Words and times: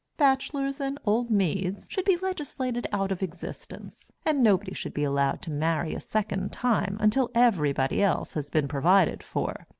Bachelors 0.17 0.79
and 0.81 0.99
old 1.05 1.29
maids 1.29 1.85
should 1.87 2.05
be 2.05 2.17
legislated 2.17 2.87
out 2.91 3.11
of 3.11 3.21
existence, 3.21 4.11
and 4.25 4.41
nobody 4.41 4.73
should 4.73 4.95
be 4.95 5.03
allowed 5.03 5.43
to 5.43 5.51
marry 5.51 5.93
a 5.93 5.99
second 5.99 6.51
time 6.51 6.97
until 6.99 7.29
everybody 7.35 8.01
else 8.01 8.33
had 8.33 8.49
been 8.49 8.67
provided 8.67 9.21
for. 9.21 9.67